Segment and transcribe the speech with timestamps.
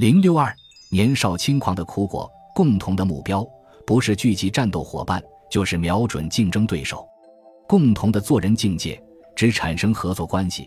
[0.00, 0.50] 零六二，
[0.88, 3.46] 年少轻狂的苦果，共同的目标
[3.86, 7.06] 不是聚集战斗伙伴，就是瞄准竞争对手。
[7.68, 8.98] 共同的做人境界，
[9.36, 10.66] 只产生合作关系。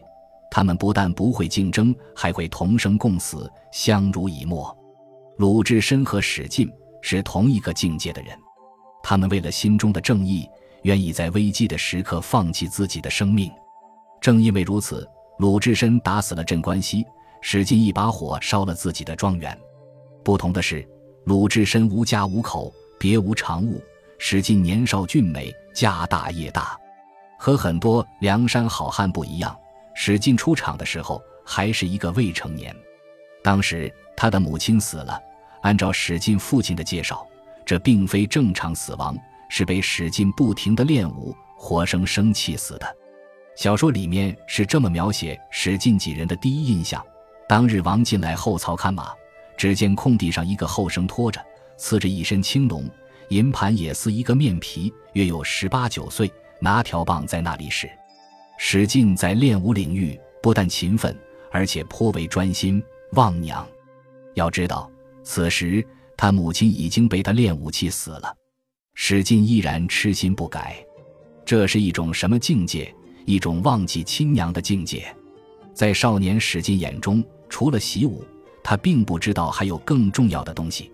[0.51, 4.71] 他们不但不会竞争，还会同生共死，相濡以沫。
[5.37, 6.71] 鲁智深和史进
[7.01, 8.37] 是同一个境界的人，
[9.01, 10.47] 他们为了心中的正义，
[10.83, 13.51] 愿意在危机的时刻放弃自己的生命。
[14.21, 15.09] 正因为如此，
[15.39, 17.03] 鲁智深打死了镇关西。
[17.45, 19.55] 史进一把火烧了自己的庄园。
[20.23, 20.87] 不同的是，
[21.25, 23.81] 鲁智深无家无口，别无长物；
[24.17, 26.79] 史进年少俊美，家大业大。
[27.37, 29.53] 和很多梁山好汉不一样，
[29.93, 32.73] 史进出场的时候还是一个未成年。
[33.43, 35.19] 当时他的母亲死了，
[35.63, 37.27] 按照史进父亲的介绍，
[37.65, 39.17] 这并非正常死亡，
[39.49, 42.95] 是被史进不停的练武，活生生气死的。
[43.57, 47.05] 小说里面是这么描写史进几人的第一印象。
[47.47, 49.13] 当日王进来后槽看马，
[49.57, 51.43] 只见空地上一个后生拖着，
[51.77, 52.89] 刺着一身青龙，
[53.29, 57.89] 银盘也似一个面皮，约有十八九岁，拿条棒在那里使。
[58.57, 61.15] 史进在练武领域不但勤奋，
[61.51, 62.81] 而且颇为专心。
[63.11, 63.67] 望娘，
[64.33, 64.89] 要知道，
[65.23, 65.85] 此时
[66.17, 68.35] 他母亲已经被他练武气死了，
[68.95, 70.83] 史进依然痴心不改。
[71.45, 72.91] 这是一种什么境界？
[73.25, 75.13] 一种忘记亲娘的境界。
[75.73, 77.23] 在少年史进眼中。
[77.53, 78.25] 除了习武，
[78.63, 80.91] 他并不知道还有更重要的东西。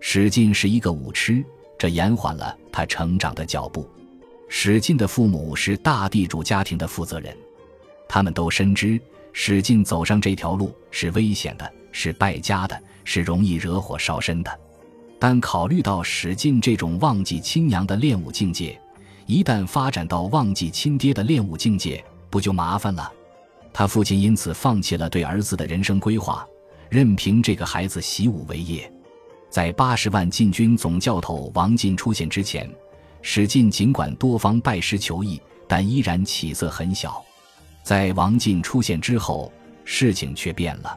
[0.00, 1.42] 史进是一个武痴，
[1.78, 3.88] 这延缓了他成长的脚步。
[4.46, 7.34] 史进的父母是大地主家庭的负责人，
[8.06, 9.00] 他们都深知
[9.32, 14.60] 史进走上这条路是危险的，是败家的，是容易惹火烧身的。
[15.18, 18.78] 但考虑到史进这种忘记亲娘的练武境界，
[19.24, 23.10] 一旦发展到忘记亲爹的练武境界，不就麻烦了？
[23.74, 26.46] 他父亲因此放弃了对儿子的人生规划，
[26.88, 28.90] 任凭这个孩子习武为业。
[29.50, 32.70] 在八十万禁军总教头王进出现之前，
[33.20, 37.20] 史进尽管多方拜师求艺，但依然起色很小。
[37.82, 39.52] 在王进出现之后，
[39.84, 40.96] 事情却变了。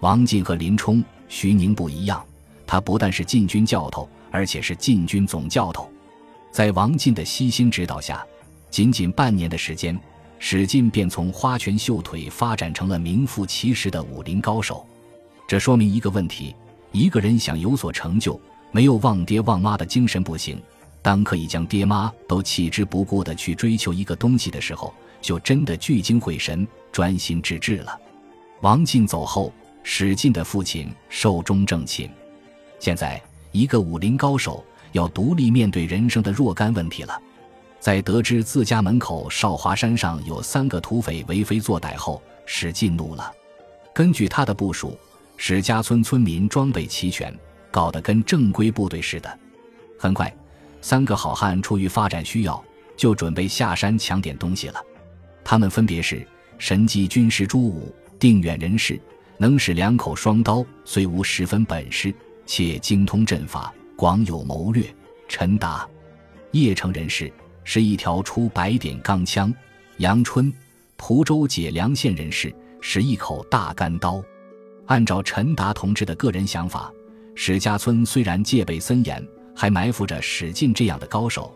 [0.00, 2.24] 王进和林冲、徐宁不一样，
[2.66, 5.86] 他不但是禁军教头，而且是禁军总教头。
[6.50, 8.26] 在王进的悉心指导下，
[8.70, 9.98] 仅仅半年的时间。
[10.38, 14.86] 史进便从花拳绣腿发展成了名副其实的武林高手，
[15.48, 16.54] 这说明一个问题：
[16.92, 18.38] 一个人想有所成就，
[18.70, 20.60] 没有忘爹忘妈的精神不行。
[21.02, 27.98] 当可以将爹妈都弃之不顾的去追求一个东西的时候，就真的聚精会神、专心致志了。
[28.60, 29.52] 王进走后，
[29.82, 32.10] 史进的父亲寿终正寝。
[32.80, 37.20] 现在，一个武林高手要独立面对人生的若干问题了。
[37.86, 43.32] 在得知自家门口少华山上有三个土匪为非作歹后，史进怒了。
[43.94, 44.98] 根据他的部署，
[45.36, 47.32] 史家村村民装备齐全，
[47.70, 49.38] 搞得跟正规部队似的。
[49.96, 50.36] 很快，
[50.82, 52.60] 三个好汉出于发展需要，
[52.96, 54.82] 就准备下山抢点东西了。
[55.44, 56.26] 他们分别是
[56.58, 59.00] 神机军师朱武、定远人士，
[59.38, 62.12] 能使两口双刀，虽无十分本事，
[62.46, 64.84] 且精通阵法，广有谋略。
[65.28, 65.88] 陈达，
[66.50, 67.32] 邺城人士。
[67.68, 69.52] 是一条出百点钢枪，
[69.96, 70.52] 杨春，
[70.96, 74.22] 蒲州解良县人士，是一口大干刀。
[74.86, 76.92] 按照陈达同志的个人想法，
[77.34, 79.20] 史家村虽然戒备森严，
[79.52, 81.52] 还埋伏着史进这样的高手，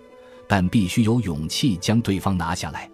[0.48, 2.90] 但必须有勇气将对方拿下来。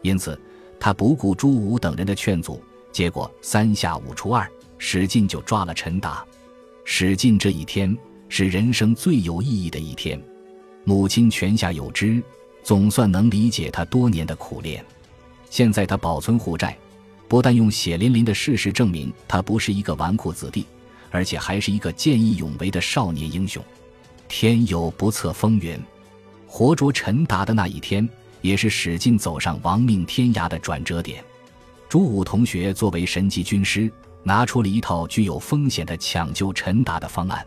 [0.00, 0.40] 因此，
[0.78, 2.62] 他不顾朱武等人的劝阻，
[2.92, 6.24] 结果三下五除二，史进就抓了陈达。
[6.84, 7.96] 史进这一天
[8.28, 10.22] 是人生最有意义的一天，
[10.84, 12.22] 母亲泉下有知。
[12.62, 14.84] 总算能理解他多年的苦练，
[15.50, 16.76] 现在他保存护债，
[17.28, 20.66] 不但用血淋淋的事实证明他不是一个纨绔子弟，
[21.10, 23.62] 而且还是一个见义勇为的少年英雄。
[24.28, 25.78] 天有不测风云，
[26.46, 28.08] 活捉陈达的那一天，
[28.40, 31.22] 也是史进走上亡命天涯的转折点。
[31.88, 37.44] 朱武同学作为神级军师，拿出了一套具有风险的抢救陈达的方案，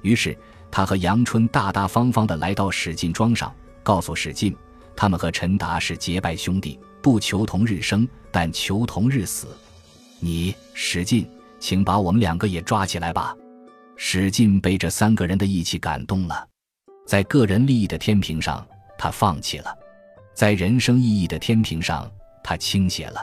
[0.00, 0.34] 于是
[0.70, 3.52] 他和杨春大大方方地来到史进庄上。
[3.84, 4.56] 告诉史进，
[4.96, 9.46] 他们和陈达是结拜兄弟，不求同日生，但求同日死。
[10.18, 11.28] 你史进，
[11.60, 13.36] 请把我们两个也抓起来吧。
[13.94, 16.48] 史进被这三个人的义气感动了，
[17.06, 18.66] 在个人利益的天平上，
[18.98, 19.70] 他放弃了；
[20.34, 22.10] 在人生意义的天平上，
[22.42, 23.22] 他倾斜了。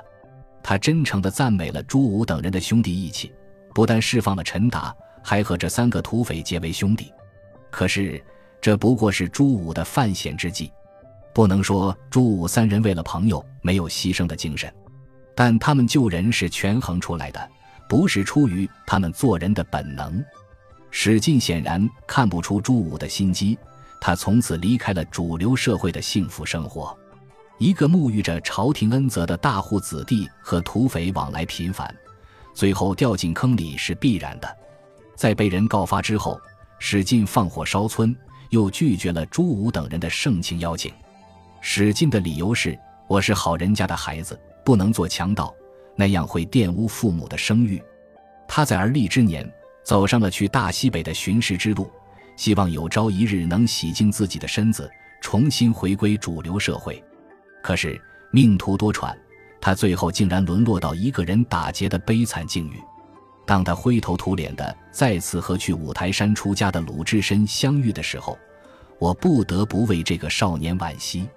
[0.62, 3.34] 他真诚地赞美了朱武等人的兄弟义气，
[3.74, 7.12] 不但释放了陈达，还和这三个土匪结为兄弟。
[7.72, 8.24] 可是。
[8.62, 10.72] 这不过是朱武的犯险之计，
[11.34, 14.72] 不能说朱武三人为了朋友没有牺牲的精神，
[15.36, 17.50] 但他们救人是权衡出来的，
[17.90, 20.24] 不是出于他们做人的本能。
[20.92, 23.58] 史进显然看不出朱武的心机，
[24.00, 26.96] 他从此离开了主流社会的幸福生活。
[27.58, 31.96] 一个沐浴着朝廷恩泽的大户子弟和土匪往来频繁，
[32.54, 34.58] 最后掉进坑里是必然的。
[35.16, 36.40] 在被人告发之后，
[36.78, 38.16] 史进放火烧村，
[38.52, 40.94] 又拒绝了朱武等人的盛情邀请。
[41.60, 42.78] 史进的理由是
[43.08, 45.54] ：“我是好人家的孩子，不能做强盗，
[45.96, 47.82] 那样会玷污父母的声誉。”
[48.48, 49.50] 他在而立之年，
[49.84, 51.90] 走上了去大西北的巡视之路，
[52.36, 54.90] 希望有朝一日能洗净自己的身子，
[55.22, 57.02] 重新回归主流社会。
[57.64, 58.00] 可是
[58.32, 59.16] 命途多舛，
[59.62, 62.82] 他最后竟然沦落到一个人打劫的悲惨境遇。
[63.52, 68.40] 当他灰头土脸的再次和去五台山出家的鲁智深相遇的时候，
[68.98, 71.28] 我不得不为这个少年惋惜。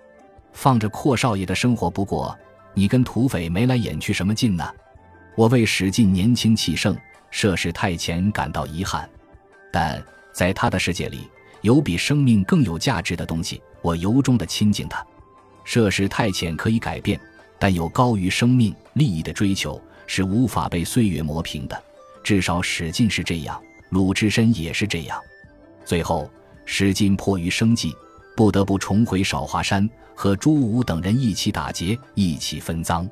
[0.52, 2.38] 放着阔少爷的生活不过，
[2.72, 4.64] 你跟土匪眉来眼去什么劲呢？
[5.34, 6.96] 我为史进年轻气盛、
[7.32, 9.10] 涉世太浅感到遗憾，
[9.72, 10.00] 但
[10.32, 11.28] 在他的世界里，
[11.62, 15.04] 有比生命更有价值的东西，我由衷的亲近他。
[15.64, 17.20] 涉世太浅可以改变，
[17.58, 21.82] 但有高于生命利益的追求是无法被岁月磨平的。
[22.24, 25.20] 至少史进是这样，鲁智深也是这样。
[25.84, 26.28] 最后，
[26.64, 27.94] 史进迫于生计，
[28.34, 33.06] 不得不重回少华山，和朱武等人一起打劫，一起分赃，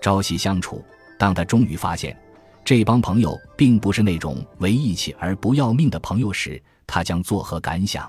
[0.00, 0.82] 朝夕相处。
[1.18, 2.16] 当他终于发现，
[2.64, 8.08] 这帮朋友并不是那种为义气而不要命的朋友时，他将作何感想？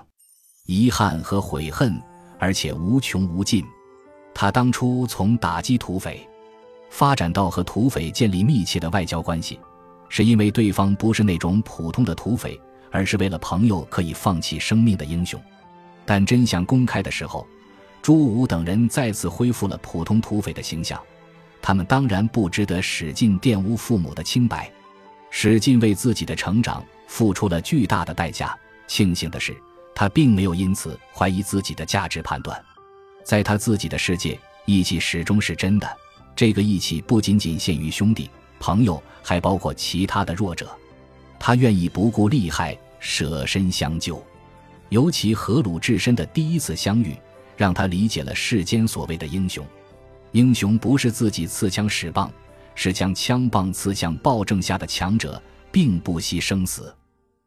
[0.66, 2.00] 遗憾和悔恨，
[2.38, 3.64] 而且无穷无尽。
[4.32, 6.28] 他当初从打击土匪，
[6.90, 9.58] 发展到和土匪建立密切的外交关系，
[10.08, 12.60] 是因为对方不是那种普通的土匪，
[12.90, 15.40] 而是为了朋友可以放弃生命的英雄。
[16.04, 17.46] 但真相公开的时候，
[18.00, 21.00] 朱武等人再次恢复了普通土匪的形象。
[21.60, 24.70] 他们当然不值得史进玷污父母的清白。
[25.30, 28.56] 史进为自己的成长付出了巨大的代价。
[28.86, 29.56] 庆幸的是，
[29.92, 32.62] 他并没有因此怀疑自己的价值判断。
[33.24, 35.96] 在他自己的世界，义气始终是真的。
[36.36, 40.68] 这个义气不仅仅限于兄弟朋友，还包括其他的弱者。
[41.38, 44.22] 他愿意不顾利害，舍身相救。
[44.88, 47.16] 尤其和鲁智深的第一次相遇，
[47.56, 49.66] 让他理解了世间所谓的英雄。
[50.32, 52.30] 英雄不是自己刺枪使棒，
[52.74, 55.42] 是将枪棒刺向暴政下的强者，
[55.72, 56.94] 并不惜生死。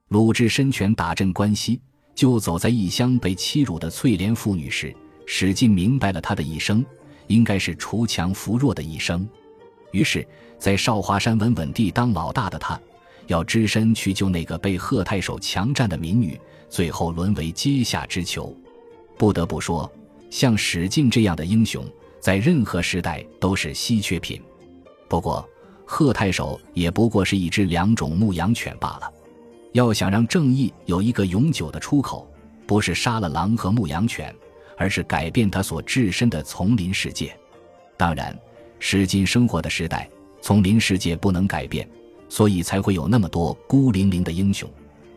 [0.09, 1.79] 鲁智深拳打镇关西，
[2.15, 4.95] 就走在异乡被欺辱的翠莲妇女时。
[5.25, 6.83] 史进明白了他的一生，
[7.27, 9.27] 应该是锄强扶弱的一生。
[9.91, 10.25] 于是，
[10.57, 12.79] 在少华山稳稳地当老大的他，
[13.27, 16.39] 要只身去救那个被贺太守强占的民女，
[16.69, 18.55] 最后沦为阶下之囚。
[19.17, 19.91] 不得不说，
[20.29, 21.85] 像史进这样的英雄，
[22.19, 24.41] 在任何时代都是稀缺品。
[25.07, 25.47] 不过，
[25.85, 29.11] 贺太守也不过是一只两种牧羊犬罢了。
[29.73, 32.27] 要想让正义有一个永久的出口，
[32.65, 34.33] 不是杀了狼和牧羊犬。
[34.81, 37.37] 而是改变他所置身的丛林世界。
[37.97, 38.33] 当然，
[38.79, 40.09] 史进生活的时代，
[40.41, 41.87] 丛林世界不能改变，
[42.27, 44.69] 所以才会有那么多孤零零的英雄。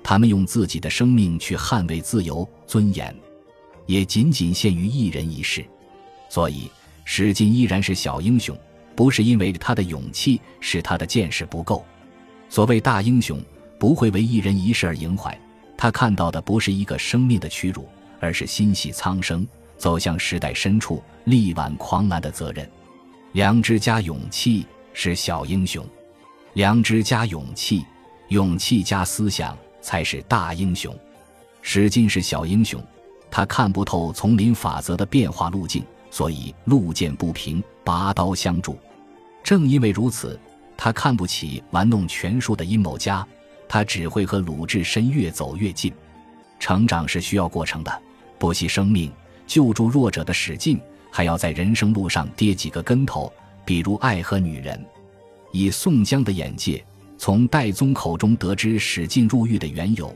[0.03, 3.15] 他们用自己的生命去捍卫自由尊严，
[3.87, 5.65] 也仅仅限于一人一世。
[6.29, 6.71] 所以，
[7.05, 8.57] 史进依然是小英雄，
[8.95, 11.85] 不是因为他的勇气，是他的见识不够。
[12.49, 13.41] 所谓大英雄，
[13.79, 15.39] 不会为一人一世而萦怀，
[15.77, 17.89] 他看到的不是一个生命的屈辱。
[18.25, 19.45] 而是心系苍生，
[19.77, 22.71] 走向时代深处，力挽狂澜的责任。
[23.33, 25.83] 良知加勇气是小英雄，
[26.53, 27.83] 良知加勇气，
[28.29, 30.95] 勇气加思想才是大英雄。
[31.63, 32.79] 史进是小英雄，
[33.31, 38.79] 他看不透丛林法则的变化路径，所以路见不平，拔刀相助。
[39.43, 40.39] 正因为如此，
[40.77, 43.27] 他看不起玩弄权术的阴谋家，
[43.67, 45.91] 他只会和鲁智深越走越近。
[46.61, 48.03] 成长是需要过程的。
[48.39, 49.11] 不惜生命
[49.47, 50.79] 救助弱者的史进，
[51.13, 53.31] 还要在人生路上跌几个跟头，
[53.67, 54.83] 比如爱和女人。
[55.53, 56.83] 以宋江的眼界，
[57.19, 60.13] 从戴宗口中得知史进入狱的缘由，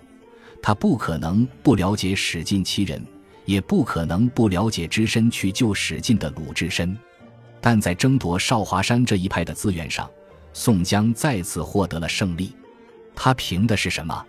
[0.62, 3.04] 他不可能不了解史进其人，
[3.44, 6.96] 也不可能不了解只身去救史进的鲁智深。
[7.60, 10.10] 但在争夺少华山这一派的资源上，
[10.54, 12.54] 宋江再次获得了胜利。
[13.14, 14.24] 他凭的是什么？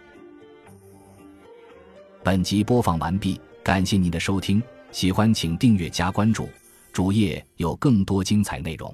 [2.24, 3.40] 本集播放完毕。
[3.64, 6.50] 感谢您的收听，喜欢请订阅加关注，
[6.92, 8.94] 主页有更多精彩内容。